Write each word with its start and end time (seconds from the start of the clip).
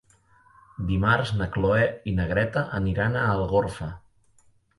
Dimarts 0.91 1.33
na 1.41 1.47
Cloè 1.57 1.83
i 2.13 2.15
na 2.21 2.25
Greta 2.33 2.65
aniran 2.79 3.19
a 3.21 3.27
Algorfa. 3.37 3.93